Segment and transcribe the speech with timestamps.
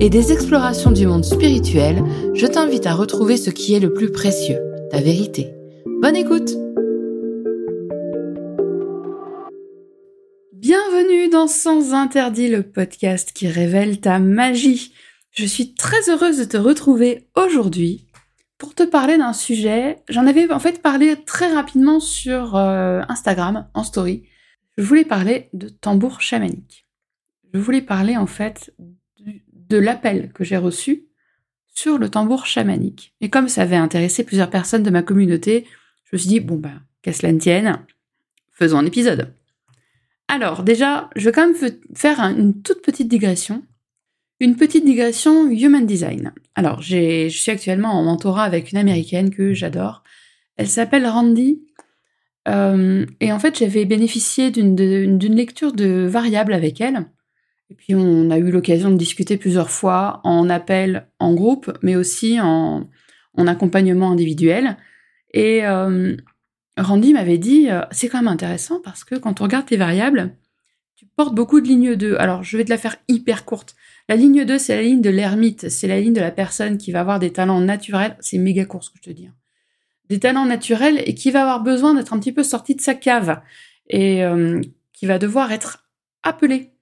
[0.00, 2.02] et des explorations du monde spirituel,
[2.34, 4.58] je t'invite à retrouver ce qui est le plus précieux,
[4.90, 5.54] ta vérité.
[6.00, 6.50] Bonne écoute
[10.52, 14.92] Bienvenue dans Sans Interdit, le podcast qui révèle ta magie.
[15.30, 18.06] Je suis très heureuse de te retrouver aujourd'hui
[18.58, 19.98] pour te parler d'un sujet.
[20.08, 24.24] J'en avais en fait parlé très rapidement sur euh, Instagram, en story.
[24.78, 26.86] Je voulais parler de tambour chamanique.
[27.52, 28.72] Je voulais parler en fait
[29.68, 31.06] de l'appel que j'ai reçu
[31.74, 33.14] sur le tambour chamanique.
[33.20, 35.66] Et comme ça avait intéressé plusieurs personnes de ma communauté,
[36.04, 37.78] je me suis dit, bon ben, qu'à cela ne tienne,
[38.50, 39.34] faisons un épisode.
[40.28, 43.62] Alors déjà, je vais quand même faire une toute petite digression.
[44.40, 46.32] Une petite digression Human Design.
[46.54, 50.02] Alors, je suis actuellement en mentorat avec une américaine que j'adore.
[50.56, 51.62] Elle s'appelle Randy.
[52.48, 57.06] Euh, et en fait, j'avais bénéficié d'une lecture de variables avec elle.
[57.72, 61.96] Et puis on a eu l'occasion de discuter plusieurs fois en appel en groupe, mais
[61.96, 62.86] aussi en,
[63.38, 64.76] accompagnement individuel.
[65.32, 66.14] Et euh,
[66.76, 70.36] Randy m'avait dit, euh, c'est quand même intéressant parce que quand on regarde tes variables,
[70.96, 72.16] tu portes beaucoup de lignes 2.
[72.18, 73.74] Alors je vais te la faire hyper courte.
[74.06, 76.92] La ligne 2, c'est la ligne de l'ermite, c'est la ligne de la personne qui
[76.92, 78.18] va avoir des talents naturels.
[78.20, 79.28] C'est méga court ce que je te dis.
[79.28, 79.34] Hein.
[80.10, 82.94] Des talents naturels et qui va avoir besoin d'être un petit peu sorti de sa
[82.94, 83.40] cave
[83.88, 84.60] et euh,
[84.92, 85.86] qui va devoir être
[86.22, 86.72] appelé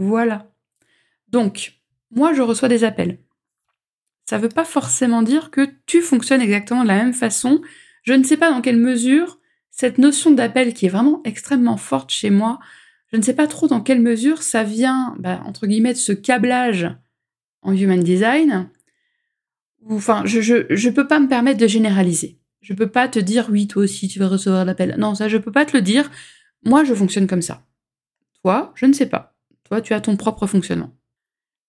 [0.00, 0.50] voilà.
[1.28, 1.74] Donc,
[2.10, 3.18] moi, je reçois des appels.
[4.24, 7.60] Ça ne veut pas forcément dire que tu fonctionnes exactement de la même façon.
[8.02, 9.38] Je ne sais pas dans quelle mesure
[9.70, 12.58] cette notion d'appel qui est vraiment extrêmement forte chez moi,
[13.12, 16.12] je ne sais pas trop dans quelle mesure ça vient, bah, entre guillemets, de ce
[16.12, 16.88] câblage
[17.62, 18.68] en human design.
[19.88, 22.38] Enfin, je ne peux pas me permettre de généraliser.
[22.60, 24.96] Je ne peux pas te dire oui, toi aussi tu vas recevoir l'appel.
[24.98, 26.10] Non, ça je peux pas te le dire.
[26.64, 27.66] Moi, je fonctionne comme ça.
[28.42, 29.29] Toi, je ne sais pas.
[29.70, 30.90] Toi, tu as ton propre fonctionnement.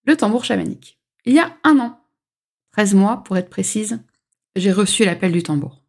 [0.06, 1.00] Le tambour chamanique.
[1.26, 2.00] Il y a un an,
[2.72, 4.00] 13 mois pour être précise,
[4.56, 5.84] j'ai reçu l'appel du tambour.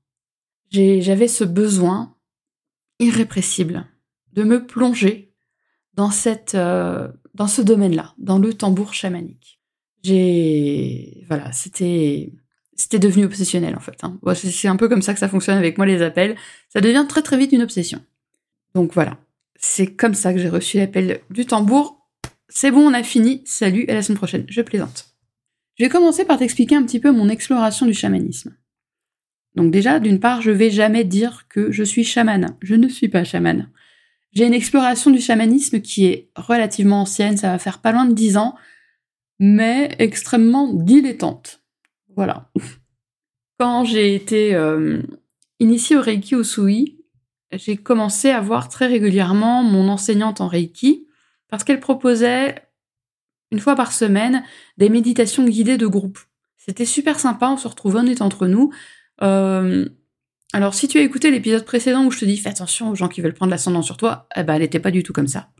[0.70, 2.14] J'avais ce besoin
[2.98, 3.86] irrépressible
[4.34, 5.32] de me plonger
[5.94, 9.60] dans, cette, euh, dans ce domaine-là, dans le tambour chamanique.
[10.02, 11.24] J'ai.
[11.28, 12.32] Voilà, c'était.
[12.74, 14.02] C'était devenu obsessionnel en fait.
[14.02, 14.18] Hein.
[14.34, 16.36] c'est un peu comme ça que ça fonctionne avec moi les appels.
[16.70, 18.02] Ça devient très très vite une obsession.
[18.74, 19.18] Donc voilà,
[19.56, 22.01] c'est comme ça que j'ai reçu l'appel du tambour
[22.54, 24.44] c'est bon, on a fini, salut, à la semaine prochaine.
[24.48, 25.06] Je plaisante.
[25.78, 28.54] Je vais commencer par t'expliquer un petit peu mon exploration du chamanisme.
[29.54, 32.56] Donc déjà, d'une part, je vais jamais dire que je suis chamane.
[32.60, 33.70] Je ne suis pas chamane.
[34.32, 38.14] J'ai une exploration du chamanisme qui est relativement ancienne, ça va faire pas loin de
[38.14, 38.54] 10 ans,
[39.38, 41.60] mais extrêmement dilettante.
[42.16, 42.50] Voilà.
[43.58, 45.02] Quand j'ai été euh,
[45.60, 46.98] initiée au Reiki Usui,
[47.52, 51.06] j'ai commencé à voir très régulièrement mon enseignante en Reiki,
[51.52, 52.54] parce qu'elle proposait
[53.50, 54.42] une fois par semaine
[54.78, 56.18] des méditations guidées de groupe.
[56.56, 58.72] C'était super sympa, on se retrouvait, on était entre nous.
[59.20, 59.86] Euh,
[60.54, 63.08] alors si tu as écouté l'épisode précédent où je te dis fais attention aux gens
[63.08, 65.50] qui veulent prendre l'ascendant sur toi, eh ben, elle n'était pas du tout comme ça.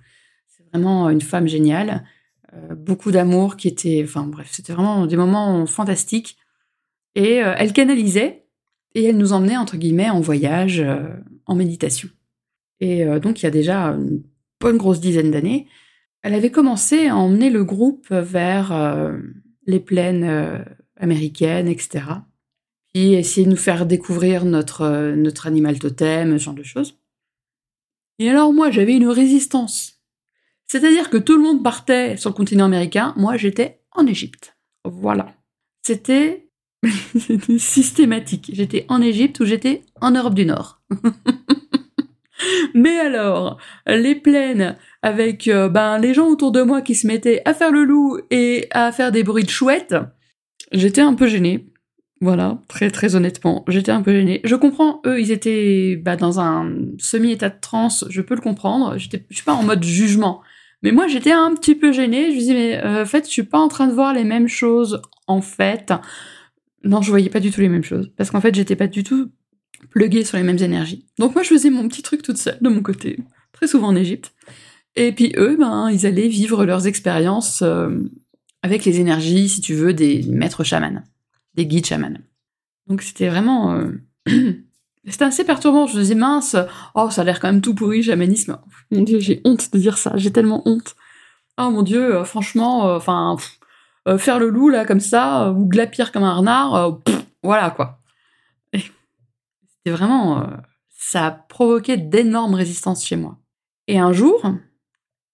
[0.47, 2.07] C'est vraiment une femme géniale,
[2.55, 6.39] euh, beaucoup d'amour qui était, enfin bref, c'était vraiment des moments fantastiques.
[7.17, 8.47] Et euh, elle canalisait
[8.95, 10.83] et elle nous emmenait entre guillemets en voyage,
[11.45, 12.09] en méditation.
[12.81, 13.95] Et donc il y a déjà
[14.63, 15.67] bonne grosse dizaine d'années,
[16.23, 19.19] elle avait commencé à emmener le groupe vers euh,
[19.67, 20.59] les plaines euh,
[20.97, 22.05] américaines, etc.
[22.95, 26.99] Puis essayer de nous faire découvrir notre, euh, notre animal totem, ce genre de choses.
[28.19, 30.01] Et alors moi, j'avais une résistance.
[30.67, 34.57] C'est-à-dire que tout le monde partait sur le continent américain, moi j'étais en Égypte.
[34.85, 35.35] Voilà.
[35.83, 36.49] C'était
[37.59, 38.51] systématique.
[38.55, 40.81] J'étais en Égypte ou j'étais en Europe du Nord.
[42.75, 47.43] Mais alors, les plaines avec euh, ben les gens autour de moi qui se mettaient
[47.45, 49.95] à faire le loup et à faire des bruits de chouettes,
[50.73, 51.69] j'étais un peu gênée.
[52.21, 54.41] Voilà, très très honnêtement, j'étais un peu gênée.
[54.45, 58.97] Je comprends, eux, ils étaient bah, dans un semi-état de transe, je peux le comprendre.
[58.97, 60.41] Je suis pas en mode jugement,
[60.83, 62.31] mais moi j'étais un petit peu gênée.
[62.31, 64.25] Je me disais, mais euh, en fait, je suis pas en train de voir les
[64.25, 65.03] mêmes choses.
[65.27, 65.93] En fait,
[66.85, 69.03] non, je voyais pas du tout les mêmes choses, parce qu'en fait, j'étais pas du
[69.03, 69.31] tout
[69.91, 71.07] pluguée sur les mêmes énergies.
[71.19, 73.19] Donc moi, je faisais mon petit truc toute seule de mon côté,
[73.53, 74.33] très souvent en Égypte.
[74.97, 77.91] Et puis eux, ben, ils allaient vivre leurs expériences euh,
[78.63, 81.03] avec les énergies, si tu veux, des maîtres chamans,
[81.55, 82.19] des guides chamans.
[82.87, 83.75] Donc c'était vraiment...
[83.75, 84.03] Euh,
[85.09, 85.87] c'était assez perturbant.
[85.87, 86.57] Je me disais, mince,
[86.95, 88.59] oh, ça a l'air quand même tout pourri, chamanisme.
[88.91, 90.95] Mon Dieu, j'ai honte de dire ça, j'ai tellement honte.
[91.59, 93.37] Oh mon Dieu, euh, franchement, enfin,
[94.19, 97.01] faire le loup là comme ça, ou glapir comme un renard,
[97.43, 98.02] voilà quoi.
[99.85, 100.47] C'était vraiment...
[100.89, 103.39] ça a provoqué d'énormes résistances chez moi.
[103.89, 104.47] Et un jour,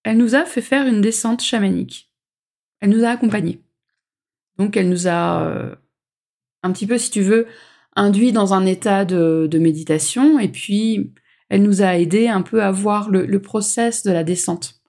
[0.05, 2.11] elle nous a fait faire une descente chamanique.
[2.81, 3.63] Elle nous a accompagnés.
[4.59, 5.75] Donc elle nous a euh,
[6.63, 7.47] un petit peu, si tu veux,
[7.95, 11.13] induit dans un état de, méditation et puis
[11.49, 14.81] elle nous a aidé un peu à voir le, process de la descente.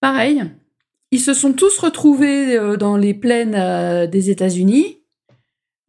[0.00, 0.44] Pareil,
[1.10, 4.97] ils se sont tous retrouvés euh, dans les plaines euh, des États-Unis.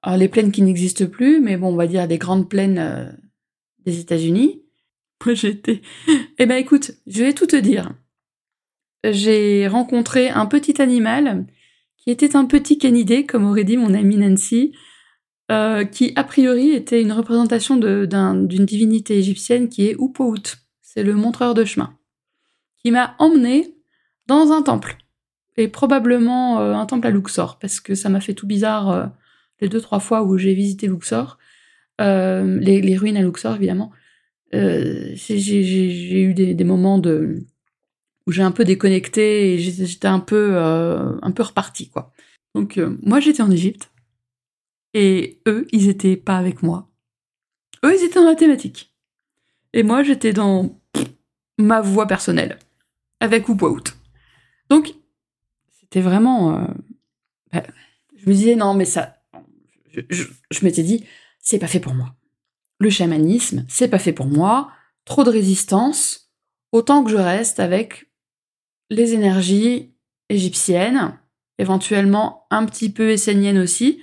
[0.02, 3.20] Alors les plaines qui n'existent plus, mais bon, on va dire les grandes plaines
[3.86, 4.64] des États-Unis.
[5.26, 5.82] Moi j'étais.
[6.38, 7.92] Eh ben écoute, je vais tout te dire.
[9.04, 11.46] J'ai rencontré un petit animal
[11.98, 14.74] qui était un petit canidé, comme aurait dit mon amie Nancy,
[15.52, 20.58] euh, qui a priori était une représentation d'une divinité égyptienne qui est Upout.
[20.82, 21.98] C'est le montreur de chemin.
[22.78, 23.76] Qui m'a emmené
[24.28, 24.98] dans un temple.
[25.58, 29.06] Et probablement euh, un temple à Luxor, parce que ça m'a fait tout bizarre euh,
[29.62, 31.38] les deux, trois fois où j'ai visité Luxor.
[32.00, 33.92] Les, ruines à Luxor, évidemment.
[34.52, 37.02] j'ai eu des, moments
[38.30, 42.14] où j'ai un peu déconnecté et j'étais un peu euh, un peu reparti quoi.
[42.54, 43.92] Donc euh, moi j'étais en Égypte
[44.94, 46.92] et eux ils étaient pas avec moi.
[47.84, 48.94] Eux ils étaient dans la thématique
[49.74, 50.80] et moi j'étais dans
[51.58, 52.60] ma voix personnelle
[53.20, 53.96] avec Wout.
[54.70, 54.94] Donc
[55.80, 56.68] c'était vraiment euh,
[57.52, 57.64] bah,
[58.16, 59.19] je me disais non mais ça
[60.10, 60.26] je,
[60.64, 61.06] m'étais dit
[61.40, 62.16] c'est pas fait pour moi.
[62.80, 64.72] Le chamanisme c'est pas fait pour moi.
[65.06, 66.32] Trop de résistance.
[66.72, 68.12] Autant que je reste avec
[68.90, 69.94] les énergies
[70.30, 71.18] égyptiennes,
[71.58, 74.02] éventuellement un petit peu esséniennes aussi.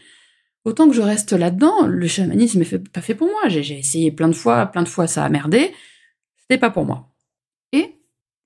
[0.65, 3.49] Autant que je reste là-dedans, le chamanisme n'est pas fait pour moi.
[3.49, 5.73] J'ai essayé plein de fois, plein de fois ça a merdé.
[6.39, 7.13] C'était pas pour moi.
[7.73, 7.95] Et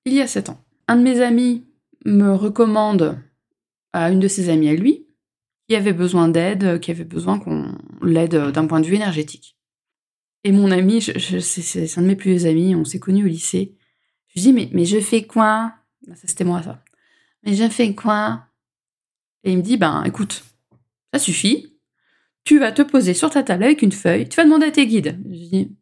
[0.05, 1.67] il y a sept ans, un de mes amis
[2.05, 3.19] me recommande
[3.93, 5.07] à une de ses amies à lui
[5.71, 9.57] qui avait besoin d'aide, qui avait besoin qu'on l'aide d'un point de vue énergétique.
[10.43, 13.77] Et mon ami, c'est un de mes plus vieux amis, on s'est connus au lycée.
[14.27, 15.73] Je lui dis mais, mais je fais quoi?
[16.09, 16.83] Bah, ça, c'était moi, ça.
[17.45, 18.47] Mais j'ai fait quoi?
[19.45, 20.43] Et il me dit, ben, écoute,
[21.15, 21.79] ça suffit.
[22.43, 24.29] Tu vas te poser sur ta table avec une feuille.
[24.29, 25.21] Tu vas demander à tes guides.
[25.25, 25.77] Je dis,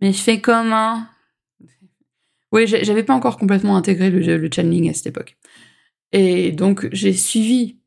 [0.00, 1.04] mais je fais comment
[2.50, 5.36] Oui, j'avais pas encore complètement intégré le, le channeling à cette époque.
[6.10, 7.78] Et donc, j'ai suivi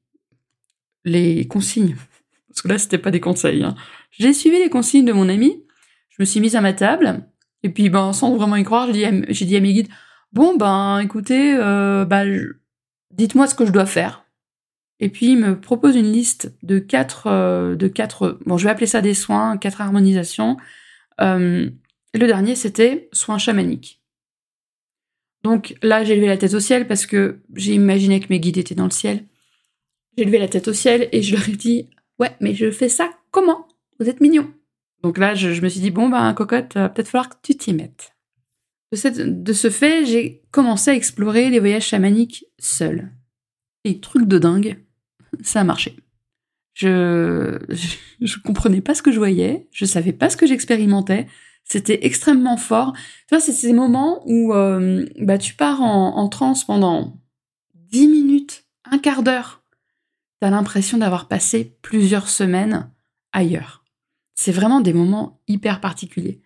[1.07, 1.95] les consignes.
[2.49, 3.63] Parce que là, c'était pas des conseils.
[3.63, 3.75] Hein.
[4.11, 5.63] J'ai suivi les consignes de mon ami.
[6.09, 7.27] Je me suis mise à ma table.
[7.63, 9.89] Et puis, ben, sans vraiment y croire, j'ai dit, à mes guides,
[10.33, 12.23] Bon, ben, écoutez, euh, bah,
[13.11, 14.25] dites-moi ce que je dois faire.
[14.99, 18.71] Et puis, il me propose une liste de quatre, euh, de quatre, bon, je vais
[18.71, 20.57] appeler ça des soins, quatre harmonisations.
[21.21, 21.69] Euh,
[22.13, 24.01] le dernier, c'était soins chamaniques.
[25.43, 28.57] Donc là, j'ai levé la tête au ciel parce que j'ai imaginé que mes guides
[28.57, 29.25] étaient dans le ciel.
[30.17, 32.89] J'ai levé la tête au ciel et je leur ai dit, ouais, mais je fais
[32.89, 33.67] ça comment?
[33.99, 34.51] Vous êtes mignons.
[35.03, 37.73] Donc là, je, je me suis dit, bon, ben, cocotte, peut-être falloir que tu t'y
[37.73, 38.13] mettes.
[38.91, 43.11] De, ce fait, j'ai commencé à explorer les voyages chamaniques seul.
[43.83, 44.83] Et truc de dingue,
[45.43, 45.97] ça a marché.
[46.73, 47.59] Je,
[48.21, 51.27] je, comprenais pas ce que je voyais, je savais pas ce que j'expérimentais.
[51.63, 52.93] C'était extrêmement fort.
[52.93, 57.19] Tu vois, c'est ces moments où euh, bah, tu pars en, en transe pendant
[57.91, 59.63] 10 minutes, un quart d'heure.
[60.39, 62.91] T'as l'impression d'avoir passé plusieurs semaines
[63.31, 63.83] ailleurs.
[64.35, 66.41] C'est vraiment des moments hyper particuliers.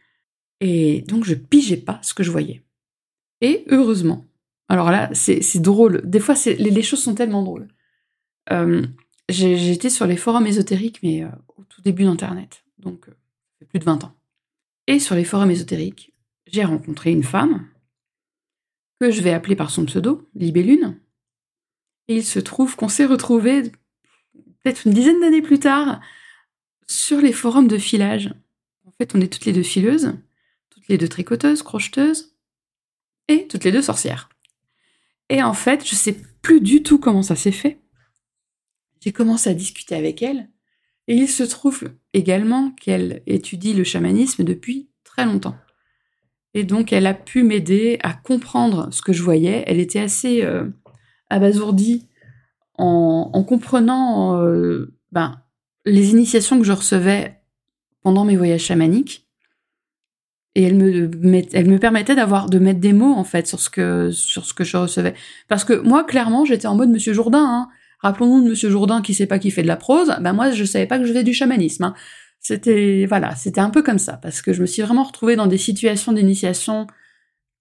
[0.62, 2.64] Et donc je pigeais pas ce que je voyais.
[3.42, 4.26] Et heureusement.
[4.70, 6.02] Alors là, c'est drôle.
[6.06, 7.68] Des fois, les, choses sont tellement drôles.
[8.52, 8.86] Euh,
[9.32, 12.64] J'étais sur les forums ésotériques, mais euh, au tout début d'Internet.
[12.80, 14.14] Donc, euh, plus de 20 ans.
[14.88, 16.14] Et sur les forums ésotériques,
[16.48, 17.68] j'ai rencontré une femme
[19.00, 21.00] que je vais appeler par son pseudo, Libellune.
[22.08, 23.72] Et il se trouve qu'on s'est retrouvés
[24.64, 26.00] peut-être une dizaine d'années plus tard
[26.88, 28.34] sur les forums de filage.
[28.86, 30.14] En fait, on est toutes les deux fileuses
[30.92, 32.36] les deux tricoteuses, crocheteuses,
[33.28, 34.30] et toutes les deux sorcières.
[35.30, 37.80] Et en fait, je sais plus du tout comment ça s'est fait.
[39.00, 40.50] J'ai commencé à discuter avec elle,
[41.08, 45.56] et il se trouve également qu'elle étudie le chamanisme depuis très longtemps.
[46.54, 49.64] Et donc, elle a pu m'aider à comprendre ce que je voyais.
[49.68, 50.68] Elle était assez euh,
[51.30, 52.10] abasourdie
[52.78, 55.42] en, comprenant euh, ben,
[55.86, 57.40] les initiations que je recevais
[58.02, 59.28] pendant mes voyages chamaniques
[60.56, 61.10] et elle me,
[61.54, 64.54] elle me permettait d'avoir de mettre des mots en fait sur ce que sur ce
[64.54, 65.14] que je recevais
[65.48, 67.70] parce que moi clairement j'étais en mode Monsieur Jourdain hein.
[68.00, 70.66] rappelons-nous de Monsieur Jourdain qui sait pas qui fait de la prose ben moi je
[70.66, 71.96] savais pas que je faisais du chamanisme hein.
[72.42, 75.46] C'était voilà, c'était un peu comme ça parce que je me suis vraiment retrouvée dans
[75.46, 76.88] des situations d'initiation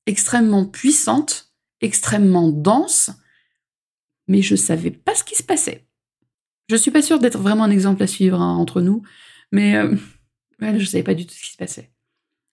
[0.06, 1.52] extrêmement puissantes,
[1.82, 3.10] extrêmement denses,
[4.30, 5.84] mais je savais pas ce qui se passait.
[6.70, 9.02] Je suis pas sûre d'être vraiment un exemple à suivre hein, entre nous,
[9.50, 9.96] mais euh,
[10.78, 11.90] je savais pas du tout ce qui se passait.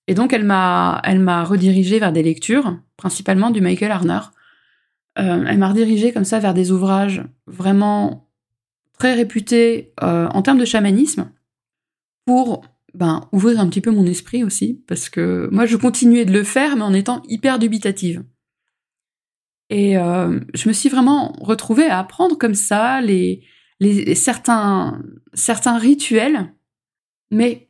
[0.08, 4.22] Et donc elle m'a, elle m'a redirigée vers des lectures, principalement du Michael Arner.
[5.20, 8.28] Euh, elle m'a redirigée comme ça vers des ouvrages vraiment
[8.98, 11.32] très réputés euh, en termes de chamanisme
[12.26, 12.66] pour
[12.96, 16.44] ben, ouvrir un petit peu mon esprit aussi, parce que moi je continuais de le
[16.44, 18.24] faire, mais en étant hyper dubitative.
[19.70, 23.44] Et euh, je me suis vraiment retrouvée à apprendre comme ça les,
[24.16, 25.02] certains,
[25.34, 26.54] certains rituels,
[27.32, 27.70] mais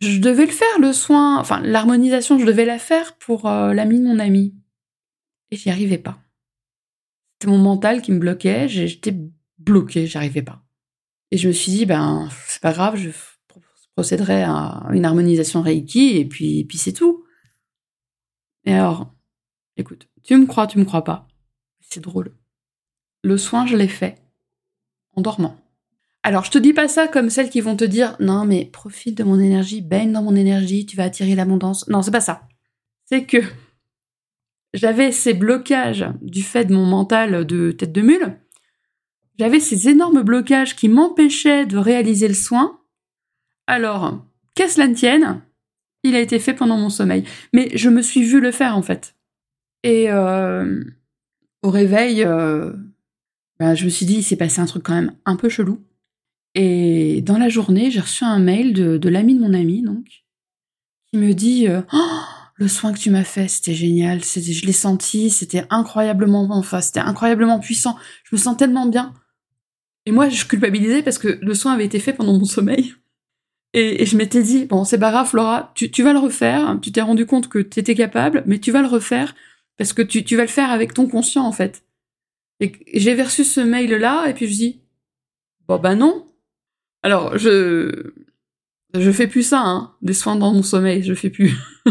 [0.00, 3.98] je devais le faire, le soin, enfin l'harmonisation, je devais la faire pour euh, l'ami
[3.98, 4.54] de mon ami.
[5.50, 6.18] Et j'y arrivais pas.
[7.34, 9.16] C'était mon mental qui me bloquait, j'étais
[9.58, 10.62] bloquée, j'arrivais pas.
[11.30, 13.10] Et je me suis dit, ben, c'est pas grave, je
[13.94, 17.24] procéderai à une harmonisation Reiki et puis, puis c'est tout.
[18.64, 19.12] Et alors,
[19.78, 21.26] écoute, tu me crois, tu me crois pas.
[21.80, 22.34] C'est drôle.
[23.22, 24.16] Le soin, je l'ai fait
[25.14, 25.56] en dormant.
[26.22, 29.16] Alors, je te dis pas ça comme celles qui vont te dire non, mais profite
[29.16, 31.88] de mon énergie, baigne dans mon énergie, tu vas attirer l'abondance.
[31.88, 32.46] Non, c'est pas ça.
[33.06, 33.38] C'est que
[34.74, 38.38] j'avais ces blocages du fait de mon mental de tête de mule.
[39.38, 42.80] J'avais ces énormes blocages qui m'empêchaient de réaliser le soin.
[43.66, 45.42] Alors, qu'à cela ne tienne,
[46.02, 47.24] il a été fait pendant mon sommeil.
[47.52, 49.14] Mais je me suis vu le faire en fait.
[49.82, 50.82] Et euh,
[51.62, 52.72] au réveil, euh,
[53.58, 55.84] ben, je me suis dit, il s'est passé un truc quand même un peu chelou.
[56.54, 60.24] Et dans la journée, j'ai reçu un mail de, l'ami de mon ami, donc,
[61.06, 62.20] qui me dit euh, oh,
[62.54, 67.00] le soin que tu m'as fait, c'était génial, je l'ai senti, c'était incroyablement, enfin, c'était
[67.00, 67.96] incroyablement puissant.
[68.24, 69.14] Je me sens tellement bien.
[70.06, 72.94] Et moi, je culpabilisais parce que le soin avait été fait pendant mon sommeil.
[73.74, 76.78] Et, je m'étais dit, bon, c'est pas grave, Flora, tu, vas le refaire.
[76.80, 79.34] Tu t'es rendu compte que tu étais capable, mais tu vas le refaire
[79.78, 81.84] parce que tu, tu vas le faire avec ton conscient, en fait.
[82.60, 84.80] Et j'ai reçu ce mail-là, et puis je dis,
[85.66, 86.26] bon, bah non,
[87.02, 88.12] alors, je
[88.94, 91.54] je fais plus ça, hein, des soins dans mon sommeil, je fais plus.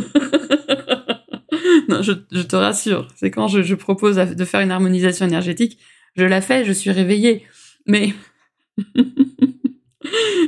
[1.87, 5.77] non, je, te rassure, c'est quand je, propose de faire une harmonisation énergétique,
[6.15, 7.43] je la fais, je suis réveillée.
[7.85, 8.13] Mais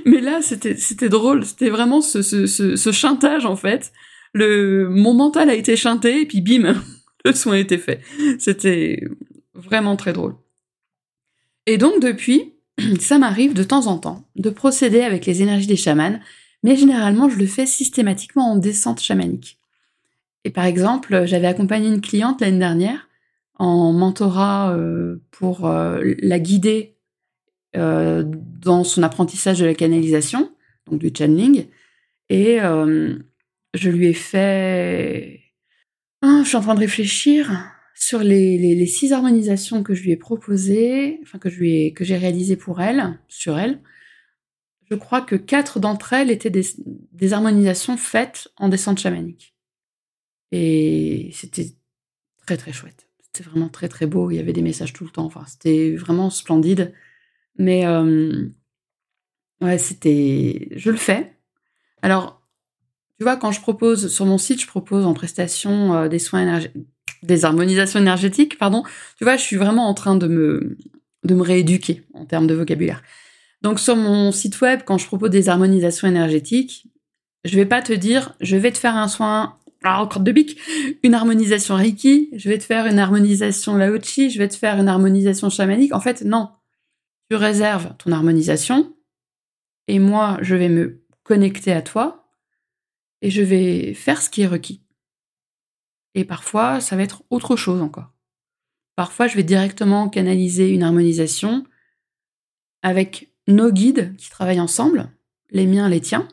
[0.05, 3.91] mais là, c'était c'était drôle, c'était vraiment ce, ce, ce, chantage en fait.
[4.33, 6.75] Le mon mental a été chanté et puis bim,
[7.25, 8.01] le soin été fait.
[8.39, 9.03] C'était
[9.53, 10.35] vraiment très drôle.
[11.65, 12.53] Et donc depuis,
[12.99, 16.19] ça m'arrive de temps en temps de procéder avec les énergies des chamans,
[16.63, 19.59] mais généralement je le fais systématiquement en descente chamanique.
[20.45, 23.09] Et par exemple, j'avais accompagné une cliente l'année dernière
[23.55, 26.95] en mentorat euh, pour euh, la guider
[27.75, 30.49] euh, dans son apprentissage de la canalisation,
[30.89, 31.67] donc du channeling,
[32.29, 32.59] et
[33.73, 35.38] je lui ai fait...
[36.21, 37.51] Ah, je suis en train de réfléchir
[37.95, 43.19] sur les, six harmonisations que je lui ai proposées, enfin que j'ai réalisées pour elle,
[43.27, 43.81] sur elle,
[44.89, 49.55] je crois que quatre d'entre elles étaient des, harmonisations faites en descente chamanique.
[50.51, 51.75] Et c'était
[52.45, 53.07] très très chouette.
[53.21, 54.31] C'était vraiment très très beau.
[54.31, 55.25] Il y avait des messages tout le temps.
[55.25, 56.93] Enfin, c'était vraiment splendide.
[57.57, 58.47] Mais euh,
[59.61, 60.69] ouais, c'était.
[60.71, 61.35] Je le fais.
[62.01, 62.38] Alors,
[63.19, 66.41] tu vois, quand je propose sur mon site, je propose en prestation euh, des soins
[66.41, 66.87] énergétiques
[67.23, 68.83] des harmonisations énergétiques, pardon.
[69.17, 70.77] Tu vois, je suis vraiment en train de me,
[71.23, 73.01] de me rééduquer en termes de vocabulaire.
[73.61, 76.87] Donc sur mon site web, quand je propose des harmonisations énergétiques,
[77.43, 80.57] je vais pas te dire, je vais te faire un soin, alors encore de bic,
[81.03, 84.87] une harmonisation Reiki, je vais te faire une harmonisation Laochi, je vais te faire une
[84.87, 85.93] harmonisation chamanique.
[85.93, 86.49] En fait, non.
[87.29, 88.93] Tu réserves ton harmonisation
[89.87, 92.18] et moi, je vais me connecter à toi
[93.21, 94.81] et je vais faire ce qui est requis.
[96.15, 98.11] Et parfois, ça va être autre chose encore.
[98.95, 101.63] Parfois, je vais directement canaliser une harmonisation
[102.81, 105.11] avec nos guides qui travaillent ensemble,
[105.51, 106.27] les miens, les tiens.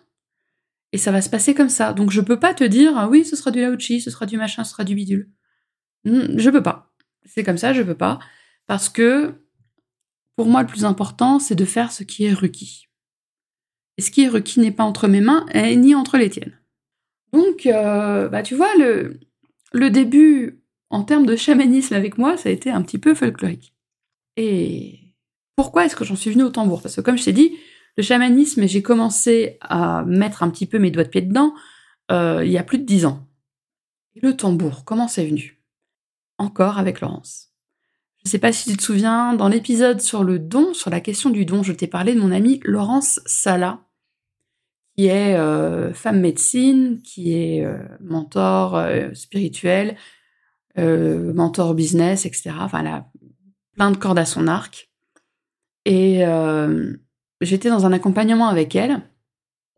[0.92, 1.92] Et ça va se passer comme ça.
[1.92, 4.36] Donc je peux pas te dire, ah oui, ce sera du Laochi, ce sera du
[4.36, 5.30] machin, ce sera du bidule.
[6.04, 6.92] Hmm, je peux pas.
[7.24, 8.18] C'est comme ça, je peux pas.
[8.66, 9.34] Parce que,
[10.36, 12.88] pour moi, le plus important, c'est de faire ce qui est requis.
[13.96, 16.58] Et ce qui est requis n'est pas entre mes mains, ni entre les tiennes.
[17.36, 22.52] Donc, euh, bah, tu vois, le, début en termes de chamanisme avec moi, ça a
[22.52, 23.74] été un petit peu folklorique.
[24.36, 25.00] Et
[25.54, 26.80] pourquoi est-ce que j'en suis venue au tambour?
[26.80, 27.56] Parce que comme je t'ai dit,
[27.98, 31.52] le chamanisme, j'ai commencé à mettre un petit peu mes doigts de pied dedans
[32.10, 33.26] euh, il y a plus de dix ans.
[34.14, 35.60] Et le tambour, comment c'est venu?
[36.38, 37.50] Encore avec Laurence.
[38.18, 41.00] Je ne sais pas si tu te souviens, dans l'épisode sur le don, sur la
[41.00, 43.85] question du don, je t'ai parlé de mon amie Laurence Sala,
[44.96, 45.36] qui est
[45.92, 47.66] femme médecine, qui est
[48.00, 48.82] mentor
[49.14, 49.96] spirituel,
[50.76, 52.52] mentor business, etc.
[52.60, 53.10] Enfin, elle a
[53.74, 54.90] plein de cordes à son arc.
[55.84, 56.24] Et
[57.40, 59.02] j'étais dans un accompagnement avec elle,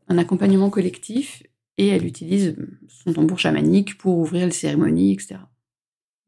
[0.09, 1.43] un accompagnement collectif,
[1.79, 2.57] et elle utilise
[2.89, 5.39] son tambour chamanique pour ouvrir les cérémonies, etc.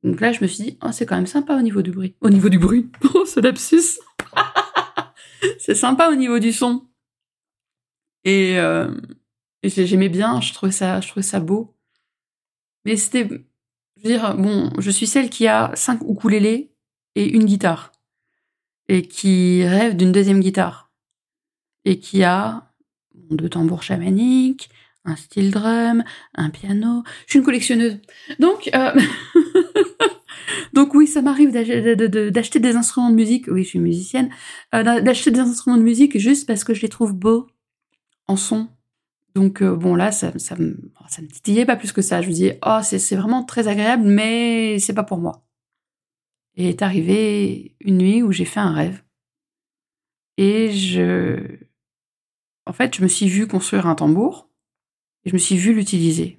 [0.03, 2.17] Donc là, je me suis dit, oh, c'est quand même sympa au niveau du bruit.
[2.21, 2.91] Au niveau du bruit.
[3.15, 3.99] Oh, ce lapsus.
[5.59, 6.87] c'est sympa au niveau du son.
[8.25, 8.91] Et, euh,
[9.63, 11.75] j'aimais bien, je trouvais ça, je trouvais ça beau.
[12.85, 16.73] Mais c'était, je veux dire, bon, je suis celle qui a cinq ukulélés
[17.15, 17.93] et une guitare.
[18.89, 20.91] Et qui rêve d'une deuxième guitare.
[21.85, 22.73] Et qui a
[23.15, 24.71] deux tambours chamaniques,
[25.05, 27.03] un style drum, un piano.
[27.27, 27.99] Je suis une collectionneuse.
[28.39, 28.93] Donc, euh...
[30.73, 33.47] donc oui, ça m'arrive d'acheter des instruments de musique.
[33.49, 34.31] Oui, je suis musicienne.
[34.75, 37.47] Euh, d'acheter des instruments de musique juste parce que je les trouve beaux
[38.31, 38.69] en son.
[39.35, 42.23] Donc euh, bon là, ça, ça, me, ça me titillait pas plus que ça.
[42.23, 45.45] Je me disais, oh, c'est vraiment très agréable, mais c'est pas pour moi.
[46.57, 49.03] Et est arrivé une nuit où j'ai fait un rêve.
[50.37, 51.59] Et je...
[52.67, 54.51] En fait, je me suis vue construire un tambour
[55.25, 56.39] je me suis vue l'utiliser.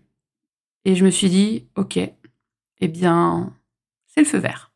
[0.86, 3.56] Et je me suis dit, ok, eh bien,
[4.08, 4.74] c'est le feu vert.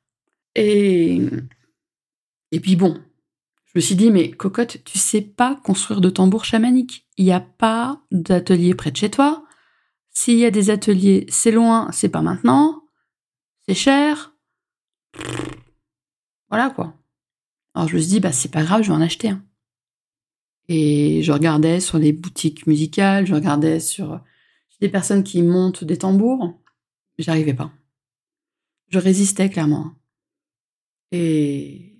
[0.56, 1.20] Et,
[2.52, 3.02] et puis bon,
[3.76, 7.06] je me suis dit, mais cocotte, tu sais pas construire de tambour chamanique.
[7.18, 9.44] Il n'y a pas d'atelier près de chez toi.
[10.12, 12.86] S'il y a des ateliers, c'est loin, c'est pas maintenant.
[13.68, 14.34] C'est cher.
[16.48, 16.96] Voilà quoi.
[17.74, 19.44] Alors je me suis dit, bah c'est pas grave, je vais en acheter un.
[20.70, 24.22] Et je regardais sur les boutiques musicales, je regardais sur
[24.80, 26.58] des personnes qui montent des tambours.
[27.18, 27.74] J'arrivais pas.
[28.88, 29.96] Je résistais clairement.
[31.12, 31.95] Et,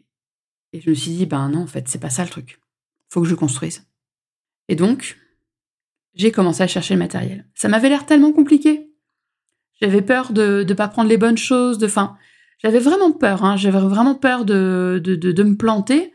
[0.76, 2.60] et je me suis dit, ben non, en fait, c'est pas ça le truc.
[3.10, 3.88] Faut que je construise.
[4.68, 5.18] Et donc,
[6.16, 7.48] j'ai commencé à chercher le matériel.
[7.56, 8.92] Ça m'avait l'air tellement compliqué.
[9.82, 12.18] J'avais peur de ne pas prendre les bonnes choses, de fin.
[12.60, 13.56] J'avais vraiment peur, hein.
[13.56, 16.12] j'avais vraiment peur de, me planter.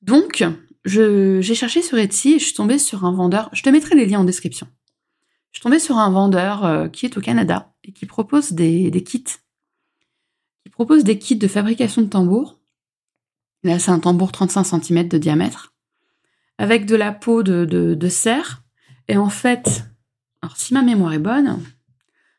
[0.00, 0.44] Donc,
[0.84, 3.48] j'ai cherché sur Etsy et je suis tombée sur un vendeur.
[3.52, 4.68] Je te mettrai les liens en description.
[5.50, 8.90] Je suis tombée sur un vendeur euh, qui est au Canada et qui propose des,
[9.04, 9.24] kits.
[10.66, 12.60] Il propose des kits de fabrication de tambours.
[13.64, 15.74] C'est un tambour 35 cm de diamètre
[16.58, 18.62] avec de la peau de, cerf.
[19.08, 19.84] Et en fait,
[20.42, 21.60] alors si ma mémoire est bonne,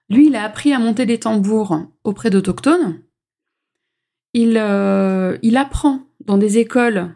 [0.10, 3.02] lui, il a appris à monter des tambours auprès d'autochtones.
[4.34, 7.16] Il, euh, apprend dans des écoles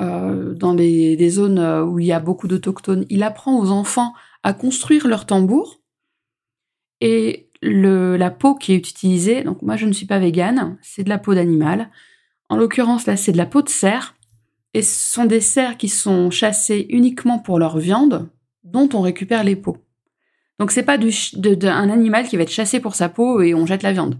[0.00, 4.14] euh, dans des, zones euh, où il y a beaucoup d'autochtones, il apprend aux enfants
[4.42, 5.80] à construire leur tambour.
[7.00, 11.08] Et la peau qui est utilisée, donc moi je ne suis pas végane, c'est de
[11.08, 11.90] la peau d'animal.
[12.52, 14.14] En l'occurrence là c'est de la peau de cerf.
[14.74, 18.28] Et ce sont des cerfs qui sont chassés uniquement pour leur viande,
[18.62, 19.78] dont on récupère les peaux.
[20.58, 23.82] Donc c'est pas un animal qui va être chassé pour sa peau et on jette
[23.82, 24.18] la viande.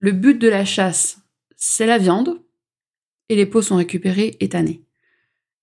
[0.00, 1.22] Le but de la chasse,
[1.54, 2.40] c'est la viande,
[3.28, 4.82] et les peaux sont récupérées et tannées.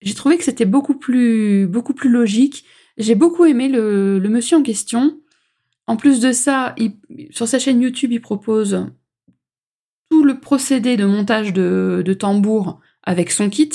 [0.02, 2.64] J'ai trouvé que c'était beaucoup plus, beaucoup plus logique.
[2.98, 5.20] J'ai beaucoup aimé le, monsieur en question.
[5.88, 6.74] En plus de ça,
[7.32, 8.88] sur sa chaîne YouTube, il propose
[10.10, 13.72] tout le procédé de montage de, de tambour avec son kit.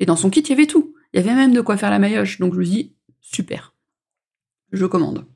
[0.00, 0.94] Et dans son kit, il y avait tout.
[1.12, 2.40] Il y avait même de quoi faire la maillotche.
[2.40, 3.74] Donc je me dis, super.
[4.72, 5.26] Je commande.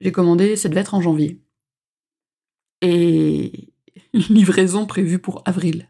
[0.00, 1.40] J'ai commandé, ça devait en janvier.
[2.82, 3.70] Et
[4.12, 5.88] livraison prévue pour avril.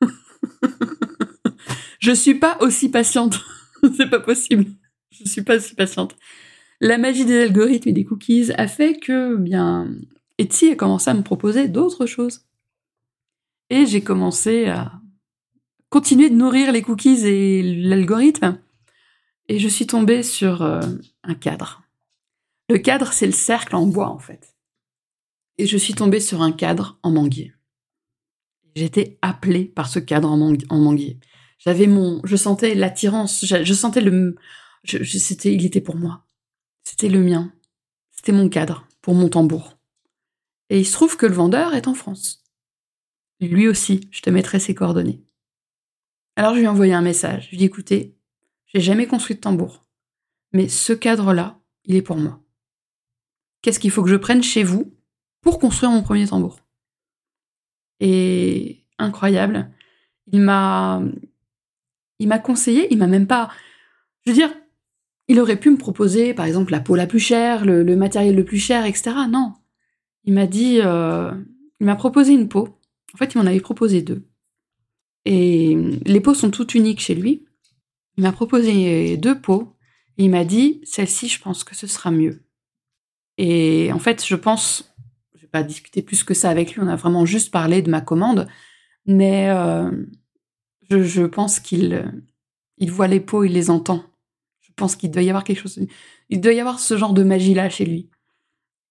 [1.98, 3.40] je suis pas aussi patiente.
[3.96, 4.66] c'est pas possible.
[5.10, 6.16] Je suis pas aussi patiente.
[6.80, 9.88] La magie des algorithmes et des cookies a fait que, bien,
[10.36, 12.45] Etsy a commencé à me proposer d'autres choses.
[13.70, 14.92] Et j'ai commencé à
[15.90, 18.58] continuer de nourrir les cookies et l'algorithme.
[19.48, 20.80] Et je suis tombée sur euh,
[21.22, 21.82] un cadre.
[22.68, 24.56] Le cadre, c'est le cercle en bois, en fait.
[25.58, 27.52] Et je suis tombée sur un cadre en manguier.
[28.74, 31.18] J'étais appelée par ce cadre en, manguier.
[31.58, 34.36] J'avais mon, je sentais l'attirance, je, sentais le,
[34.84, 36.26] c'était, il était pour moi.
[36.84, 37.52] C'était le mien.
[38.10, 39.78] C'était mon cadre pour mon tambour.
[40.68, 42.44] Et il se trouve que le vendeur est en France.
[43.40, 45.22] Lui aussi, je te mettrai ses coordonnées.
[46.36, 47.44] Alors je lui ai envoyé un message.
[47.44, 48.16] Je lui ai dit écoutez,
[48.66, 49.84] j'ai jamais construit de tambour,
[50.52, 52.40] mais ce cadre-là, il est pour moi.
[53.62, 54.94] Qu'est-ce qu'il faut que je prenne chez vous
[55.40, 56.60] pour construire mon premier tambour?
[58.00, 59.70] Et incroyable.
[60.32, 61.02] Il m'a,
[62.18, 63.50] il m'a conseillé, il m'a même pas,
[64.24, 64.52] je veux dire,
[65.28, 68.44] il aurait pu me proposer, par exemple, la peau la plus chère, le, matériel le
[68.44, 69.12] plus cher, etc.
[69.28, 69.54] Non,
[70.24, 71.32] il m'a dit, euh,
[71.80, 72.75] il m'a proposé une peau.
[73.14, 74.26] En fait, il m'en avait proposé deux.
[75.24, 77.44] Et les peaux sont toutes uniques chez lui.
[78.16, 79.74] Il m'a proposé deux peaux
[80.18, 82.46] Et il m'a dit, celle-ci, je pense que ce sera mieux.
[83.38, 84.94] Et en fait, je pense,
[85.34, 87.90] je vais pas discuter plus que ça avec lui, on a vraiment juste parlé de
[87.90, 88.48] ma commande,
[89.04, 89.90] mais euh,
[90.88, 92.10] je, pense qu'il
[92.78, 94.04] il voit les pots, il les entend.
[94.60, 95.78] Je pense qu'il doit y avoir quelque chose,
[96.30, 98.08] il doit y avoir ce genre de magie-là chez lui.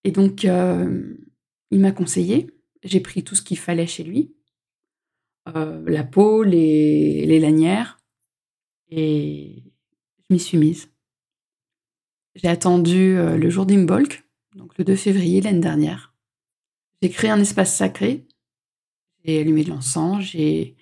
[0.04, 1.16] Et donc, euh,
[1.72, 2.52] il m'a conseillé,
[2.86, 4.34] j'ai pris tout ce qu'il fallait chez lui,
[5.56, 8.00] euh, la peau, les, lanières,
[8.90, 9.64] et
[10.18, 10.92] je m'y suis mise.
[12.36, 14.24] J'ai attendu euh, le jour d'Imbolc,
[14.56, 16.14] donc le 2 février l'année dernière.
[17.02, 18.26] J'ai créé un espace sacré.
[19.24, 20.24] J'ai allumé de l'encens.
[20.24, 20.76] J'ai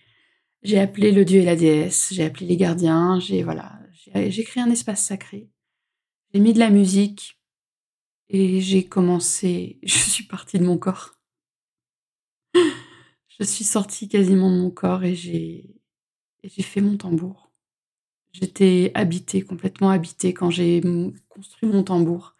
[0.61, 2.13] j'ai appelé le dieu et la déesse.
[2.13, 3.19] J'ai appelé les gardiens.
[3.19, 3.79] J'ai voilà.
[4.15, 5.49] J'ai créé un espace sacré.
[6.33, 7.39] J'ai mis de la musique
[8.29, 9.79] et j'ai commencé.
[9.83, 11.13] Je suis partie de mon corps.
[13.39, 15.75] Je suis sortie quasiment de mon corps et j'ai
[16.43, 17.51] fait mon tambour.
[18.31, 20.81] J'étais habitée, complètement habitée quand j'ai
[21.29, 22.35] construit mon tambour.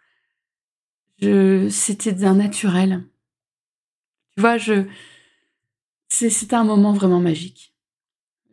[1.20, 3.04] C'était d'un naturel.
[4.34, 4.84] Tu vois, je,
[6.08, 7.74] c'était un moment vraiment magique.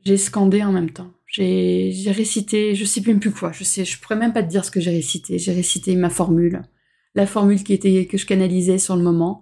[0.03, 1.11] J'ai scandé en même temps.
[1.27, 3.51] J'ai, j'ai récité, je sais même plus quoi.
[3.51, 5.37] Je sais, je pourrais même pas te dire ce que j'ai récité.
[5.39, 6.63] J'ai récité ma formule,
[7.15, 9.41] la formule qui était que je canalisais sur le moment,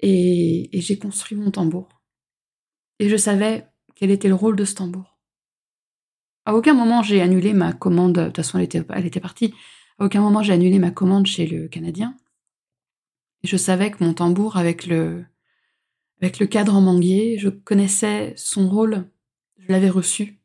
[0.00, 1.99] et, et j'ai construit mon tambour.
[3.00, 5.18] Et je savais quel était le rôle de ce tambour.
[6.44, 8.12] À aucun moment j'ai annulé ma commande.
[8.12, 8.64] De toute façon, elle
[9.06, 9.54] était, partie.
[9.98, 12.14] À aucun moment j'ai annulé ma commande chez le Canadien.
[13.42, 15.24] Et je savais que mon tambour avec le,
[16.20, 19.06] avec le cadre en manguier, je connaissais son rôle.
[19.56, 20.42] Je l'avais reçu.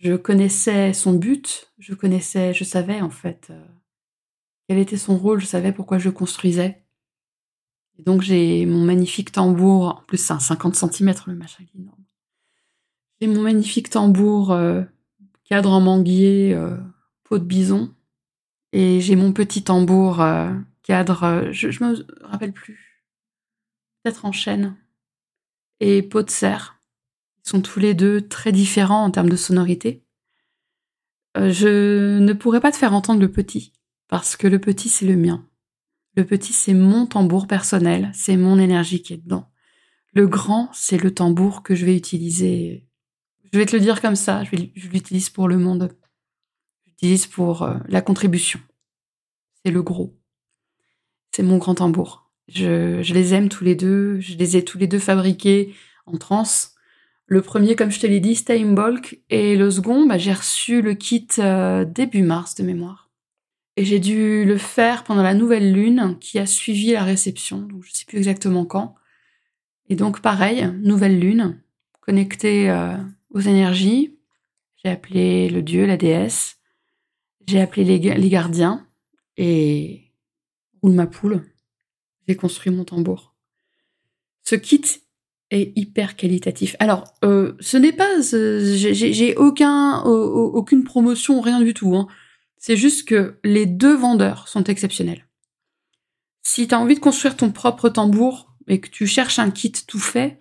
[0.00, 1.72] Je connaissais son but.
[1.78, 3.64] Je connaissais, je savais en fait euh,
[4.66, 5.40] quel était son rôle.
[5.40, 6.79] Je savais pourquoi je construisais.
[8.06, 10.00] Donc j'ai mon magnifique tambour.
[10.00, 12.04] En plus, c'est un 50 cm le machin énorme.
[13.20, 14.82] J'ai mon magnifique tambour euh,
[15.44, 16.76] cadre en manguier, euh,
[17.24, 17.94] peau de bison.
[18.72, 20.50] Et j'ai mon petit tambour euh,
[20.82, 23.04] cadre, je, je me rappelle plus,
[24.02, 24.76] peut-être en chêne.
[25.80, 26.78] Et peau de cerf.
[27.44, 30.04] Ils sont tous les deux très différents en termes de sonorité.
[31.36, 33.72] je ne pourrais pas te faire entendre le petit,
[34.08, 35.49] parce que le petit c'est le mien.
[36.20, 39.50] Le petit c'est mon tambour personnel, c'est mon énergie qui est dedans.
[40.12, 42.90] Le grand c'est le tambour que je vais utiliser
[43.52, 44.56] je vais te le dire comme ça, je,
[44.88, 45.90] l'utilise pour le monde.
[46.86, 48.60] J'utilise pour euh, la contribution.
[49.64, 50.16] C'est le gros.
[51.34, 52.30] C'est mon grand tambour.
[52.48, 54.20] Je, les aime tous les deux.
[54.20, 55.74] Je les ai tous les deux fabriqués
[56.06, 56.44] en trans.
[57.26, 59.20] Le premier, comme je te l'ai dit, c'était bulk.
[59.30, 63.09] Et le second, bah, j'ai reçu le kit euh, début mars de mémoire.
[63.76, 67.60] Et j'ai dû le faire pendant la nouvelle lune qui a suivi la réception.
[67.60, 68.94] Donc je sais plus exactement quand.
[69.88, 71.60] Et donc pareil, nouvelle lune,
[72.00, 72.96] connectée euh,
[73.30, 74.16] aux énergies.
[74.82, 76.58] J'ai appelé le dieu, la déesse.
[77.46, 78.86] J'ai appelé les, gardiens
[79.36, 80.12] et
[80.82, 81.42] roule ma poule.
[82.28, 83.34] J'ai construit mon tambour.
[84.44, 84.84] Ce kit
[85.50, 86.76] est hyper qualitatif.
[86.78, 91.96] Alors, euh, ce n'est pas, j'ai aucun, aucune promotion, rien du tout.
[91.96, 92.06] Hein.
[92.60, 95.26] C'est juste que les deux vendeurs sont exceptionnels.
[96.42, 99.72] Si tu as envie de construire ton propre tambour et que tu cherches un kit
[99.72, 100.38] tout fait,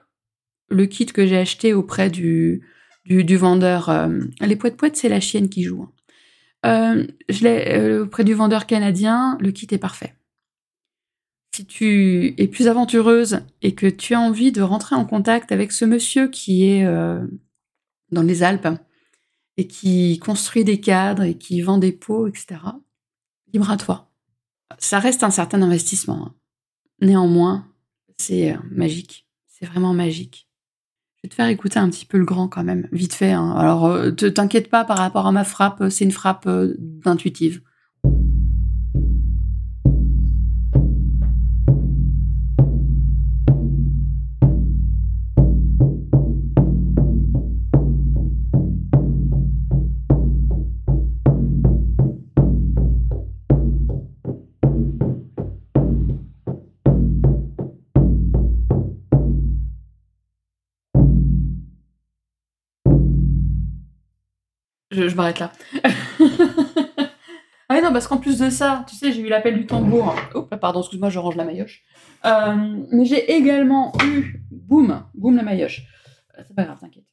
[0.69, 2.67] le kit que j'ai acheté auprès du,
[3.05, 3.89] du, vendeur.
[3.89, 5.83] Euh, les poètes poètes, c'est la chienne qui joue.
[5.83, 5.91] Hein.
[6.65, 10.13] Euh, je l'ai euh, auprès du vendeur canadien, le kit est parfait.
[11.55, 15.71] Si tu es plus aventureuse et que tu as envie de rentrer en contact avec
[15.71, 16.85] ce monsieur qui est
[18.11, 18.67] dans les Alpes
[19.59, 22.61] et qui construit des cadres et qui vend des pots, etc.,
[23.53, 24.09] libre à toi.
[24.77, 26.27] Ça reste un certain investissement.
[26.27, 26.33] Hein.
[27.01, 27.67] Néanmoins,
[28.17, 29.27] c'est magique.
[29.47, 30.47] C'est vraiment magique.
[31.17, 33.33] Je vais te faire écouter un petit peu le grand quand même, vite fait.
[33.33, 33.51] Hein.
[33.51, 37.61] Alors, euh, t'inquiète pas par rapport à ma frappe, c'est une frappe euh, intuitive.
[65.07, 65.51] Je, m'arrête là.
[67.69, 70.15] ah non, parce qu'en plus de ça, tu sais, j'ai eu l'appel du tambour.
[70.33, 71.83] Oh, pardon, excuse-moi, je range la maillotche.
[72.25, 75.83] Euh, mais j'ai également eu, boum, boum la maillotche.
[76.37, 77.05] Euh, c'est pas grave, t'inquiète.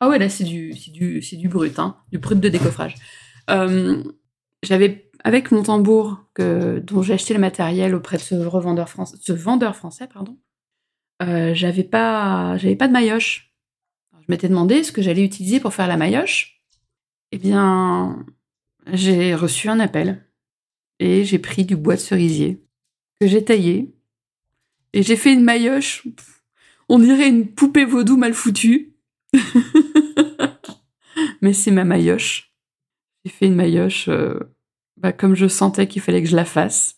[0.00, 2.94] ah ouais, là, c'est du, du, du brut, hein, du brut de décoffrage.
[3.50, 4.02] Euh,
[4.62, 9.16] j'avais, avec mon tambour que, dont j'ai acheté le matériel auprès de ce revendeur français,
[9.20, 10.38] ce vendeur français, pardon,
[11.20, 13.46] j'avais pas, pas de maillotche.
[14.26, 16.55] Je m'étais demandé ce que j'allais utiliser pour faire la maillotche.
[17.32, 18.24] Eh bien,
[18.86, 20.24] j'ai reçu un appel
[20.98, 22.62] et j'ai pris du bois de cerisier
[23.20, 23.94] que j'ai taillé
[24.92, 26.06] et j'ai fait une maillotche.
[26.88, 28.94] On dirait une poupée vaudou mal foutue.
[31.42, 32.52] Mais c'est ma maillotche.
[33.24, 34.38] J'ai fait une maillotche euh,
[34.96, 36.96] bah, comme je sentais qu'il fallait que je la fasse.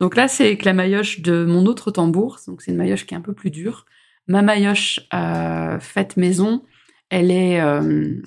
[0.00, 2.38] Donc là, c'est avec la maillotche de mon autre tambour.
[2.46, 3.86] Donc c'est une maillotche qui est un peu plus dure.
[4.28, 6.64] Ma maillotche euh, faite maison,
[7.10, 8.20] elle est, euh,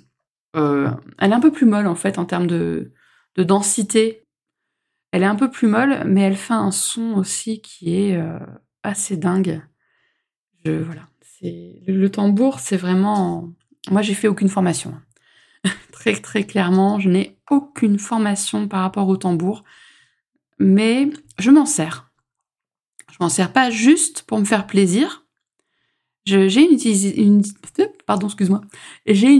[0.56, 2.92] euh, elle est un peu plus molle en fait en termes de,
[3.36, 4.26] de, densité.
[5.12, 8.40] Elle est un peu plus molle, mais elle fait un son aussi qui est euh,
[8.84, 9.62] assez dingue.
[10.66, 13.50] Je, voilà, c'est le, le tambour, c'est vraiment.
[13.90, 14.94] Moi, j'ai fait aucune formation.
[15.92, 19.64] très très clairement, je n'ai aucune formation par rapport au tambour,
[20.60, 22.10] mais je m'en sers.
[23.12, 25.26] Je m'en sers pas juste pour me faire plaisir.
[26.30, 27.44] J'ai une,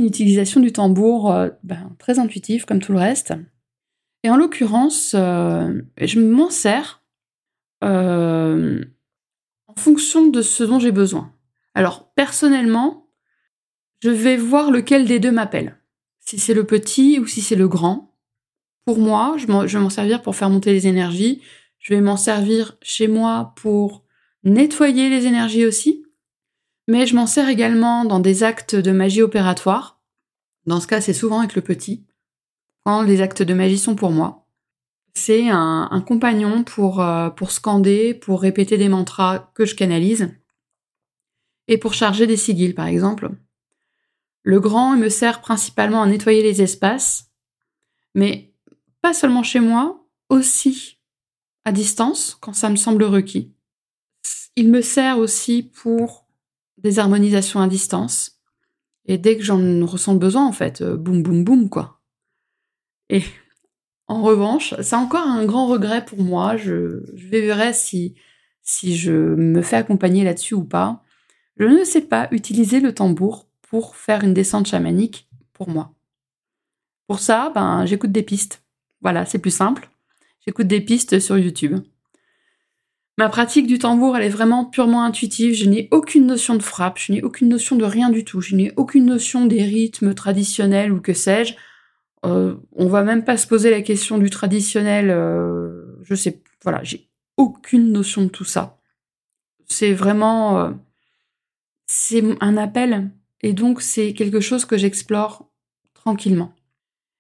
[0.06, 3.34] utilisation du tambour euh, ben, très intuitive comme tout le reste.
[4.24, 7.02] Et en l'occurrence, euh, je m'en sers
[7.84, 8.84] euh,
[9.68, 11.32] en fonction de ce dont j'ai besoin.
[11.74, 13.08] Alors personnellement,
[14.02, 15.80] je vais voir lequel des deux m'appelle
[16.30, 18.16] si c'est le petit ou si c'est le grand.
[18.86, 21.42] Pour moi, je, vais m'en servir pour faire monter les énergies.
[21.80, 24.06] Je vais m'en servir chez moi pour
[24.44, 26.06] nettoyer les énergies aussi.
[26.90, 30.02] Mais je m'en sers également dans des actes de magie opératoire.
[30.66, 32.08] Dans ce cas, c'est souvent avec le petit.
[32.84, 34.48] Quand les actes de magie sont pour moi.
[35.14, 40.36] C'est un, compagnon pour, euh, pour scander, pour répéter des mantras que je canalise.
[41.68, 43.30] Et pour charger des sigils, par exemple.
[44.42, 47.30] Le grand me sert principalement à nettoyer les espaces,
[48.16, 48.52] mais
[49.02, 50.98] pas seulement chez moi, aussi
[51.66, 53.54] à distance quand ça me semble requis.
[54.56, 56.26] Il me sert aussi pour
[56.84, 58.40] des harmonisations à distance.
[59.06, 62.00] Et dès que j'en ressens le besoin, en fait, euh, boum, boum, boum, quoi.
[63.10, 63.24] Et
[64.08, 66.58] en revanche, c'est encore un grand regret pour moi.
[66.58, 68.16] Je, verrai si,
[68.62, 71.04] si je me fais accompagner là-dessus ou pas.
[71.58, 75.94] Je ne sais pas utiliser le tambour pour faire une descente chamanique pour moi.
[77.08, 78.64] Pour ça, ben, j'écoute des pistes.
[79.02, 79.90] Voilà, c'est plus simple.
[80.46, 81.80] J'écoute des pistes sur YouTube.
[83.20, 85.54] Ma pratique du tambour, elle est vraiment purement intuitive.
[85.54, 88.40] Je n'ai aucune notion de frappe, je n'ai aucune notion de rien du tout.
[88.40, 91.56] Je n'ai aucune notion des rythmes traditionnels ou que sais-je.
[92.26, 95.10] Euh, on va même pas se poser la question du traditionnel.
[95.10, 98.80] Euh, je sais, voilà, j'ai aucune notion de tout ça.
[99.66, 100.70] C'est vraiment, euh,
[101.88, 105.52] c'est un appel et donc, c'est quelque chose que j'explore
[105.94, 106.54] tranquillement.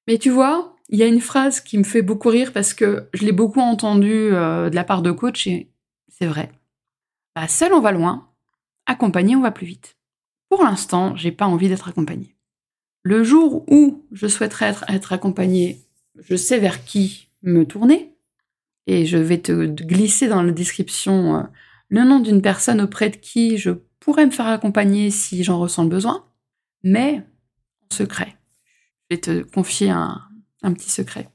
[0.08, 3.10] Mais tu vois, il y a une phrase qui me fait beaucoup rire parce que
[3.14, 5.69] je l'ai beaucoup entendue euh, de la part de coach et
[6.10, 6.52] c'est vrai.
[7.36, 8.28] Bah, seul on va loin,
[8.86, 9.98] accompagné on va plus vite.
[10.50, 12.36] Pour l'instant, j'ai pas envie d'être accompagné.
[13.04, 15.82] Le jour où je souhaiterais être, accompagné,
[16.18, 18.16] je sais vers qui me tourner
[18.88, 21.44] et je vais te glisser dans la description euh,
[21.88, 25.84] le nom d'une personne auprès de qui je pourrais me faire accompagner si j'en ressens
[25.84, 26.26] le besoin,
[26.84, 27.24] mais
[27.92, 28.36] en secret.
[29.10, 30.22] Je vais te confier un,
[30.62, 31.30] petit secret.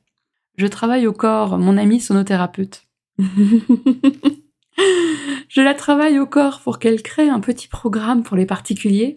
[0.56, 2.84] Je travaille au corps mon amie sonothérapeute.
[5.48, 9.14] je la travaille au corps pour qu'elle crée un petit programme pour les particuliers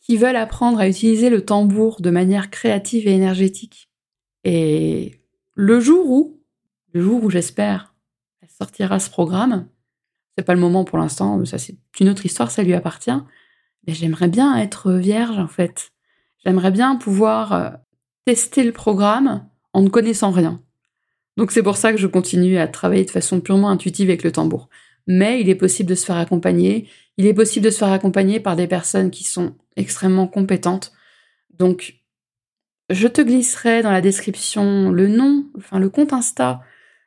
[0.00, 3.90] qui veulent apprendre à utiliser le tambour de manière créative et énergétique.
[4.44, 5.20] Et
[5.54, 6.40] le jour où,
[6.92, 7.94] le jour où j'espère,
[8.40, 9.68] elle sortira ce programme,
[10.36, 13.10] c'est pas le moment pour l'instant, ça c'est une autre histoire, ça lui appartient.
[13.86, 15.92] Mais j'aimerais bien être vierge en fait.
[16.44, 17.70] J'aimerais bien pouvoir euh,
[18.24, 20.60] tester le programme en ne connaissant rien.
[21.40, 24.30] Donc c'est pour ça que je continue à travailler de façon purement intuitive avec le
[24.30, 24.68] tambour.
[25.06, 26.86] Mais il est possible de se faire accompagner.
[27.16, 30.92] Il est possible de se faire accompagner par des personnes qui sont extrêmement compétentes.
[31.58, 31.94] Donc
[32.90, 36.60] je te glisserai dans la description le nom, enfin le compte Insta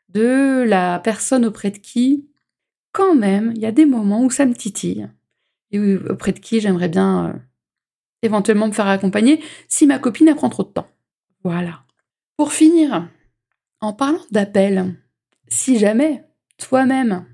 [0.10, 2.28] de la personne auprès de qui
[2.91, 5.08] quand même, il y a des moments où ça me titille
[5.69, 7.34] et auprès de qui j'aimerais bien euh,
[8.24, 10.88] éventuellement me faire accompagner si ma copine apprend trop de temps.
[11.43, 11.84] Voilà.
[12.36, 13.08] Pour finir,
[13.84, 14.96] en parlant d'appel,
[15.50, 16.24] si jamais
[16.58, 17.26] toi-même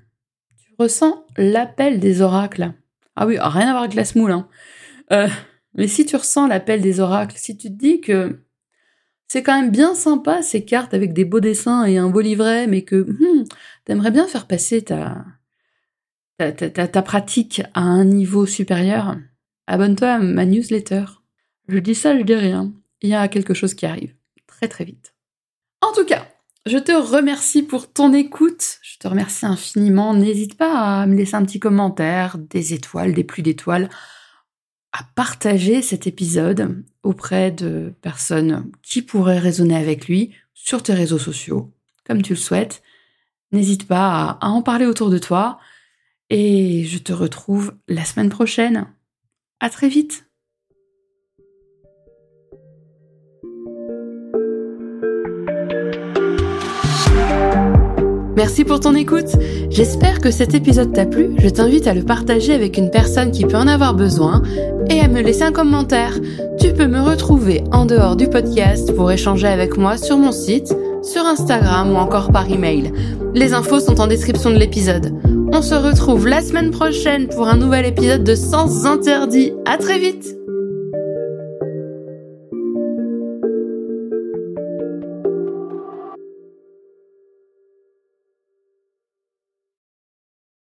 [0.56, 2.72] tu ressens l'appel des oracles,
[3.14, 4.48] ah oui, rien à voir avec la smoule, hein.
[5.12, 5.28] Euh,
[5.74, 8.42] mais si tu ressens l'appel des oracles, si tu te dis que
[9.28, 12.66] c'est quand même bien sympa ces cartes avec des beaux dessins et un beau livret,
[12.66, 13.44] mais que hmm,
[13.84, 15.24] t'aimerais bien faire passer ta,
[16.38, 19.16] ta, pratique à un niveau supérieur,
[19.68, 21.04] abonne-toi à ma newsletter.
[21.68, 22.74] Je dis ça, je dis rien.
[23.02, 24.16] Il y a quelque chose qui arrive
[24.48, 25.14] très très vite.
[25.80, 26.26] En tout cas,
[26.66, 28.78] je te remercie pour ton écoute.
[28.82, 30.14] Je te remercie infiniment.
[30.14, 33.88] N'hésite pas à me laisser un petit commentaire, des étoiles, des plus d'étoiles,
[34.92, 41.18] à partager cet épisode auprès de personnes qui pourraient résonner avec lui, sur tes réseaux
[41.18, 41.72] sociaux,
[42.04, 42.82] comme tu le souhaites.
[43.52, 45.58] N'hésite pas à en parler autour de toi.
[46.28, 48.86] Et je te retrouve la semaine prochaine.
[49.58, 50.29] À très vite!
[58.40, 59.36] Merci pour ton écoute.
[59.68, 61.32] J'espère que cet épisode t'a plu.
[61.36, 64.40] Je t'invite à le partager avec une personne qui peut en avoir besoin
[64.88, 66.18] et à me laisser un commentaire.
[66.58, 70.74] Tu peux me retrouver en dehors du podcast pour échanger avec moi sur mon site,
[71.02, 72.90] sur Instagram ou encore par email.
[73.34, 75.12] Les infos sont en description de l'épisode.
[75.52, 79.52] On se retrouve la semaine prochaine pour un nouvel épisode de Sens Interdit.
[79.66, 80.39] À très vite!